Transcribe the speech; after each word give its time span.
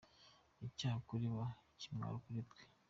Icyaha 0.67 0.97
kuri 1.07 1.25
bo, 1.33 1.43
Ikimwaro 1.73 2.15
kuri 2.25 2.41
twe. 2.49 2.61